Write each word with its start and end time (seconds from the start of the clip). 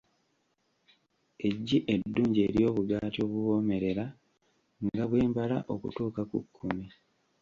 Eggi 1.49 1.77
eddungi 1.93 2.39
ery'obugaati 2.47 3.19
obuwoomerera, 3.25 4.05
nga 4.85 5.03
bwe 5.09 5.21
mbala 5.29 5.57
okutuuka 5.73 6.21
ku 6.31 6.37
kkumi. 6.45 6.85